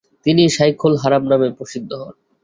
তিনি 0.25 0.43
শায়খুল 0.49 0.93
হারাম 1.03 1.23
নামে 1.31 1.47
প্রসিদ্ধ 1.57 1.91
হন। 2.01 2.15